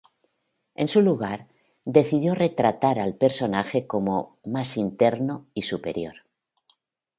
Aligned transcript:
En 0.73 0.87
su 0.87 1.03
lugar, 1.03 1.47
decidió 1.85 2.33
retratar 2.33 2.97
al 2.97 3.13
personaje 3.17 3.85
como 3.85 4.39
"más 4.43 4.75
interno 4.75 5.45
y 5.53 5.61
superior". 5.61 6.15